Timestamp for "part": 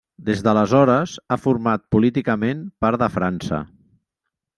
2.87-3.03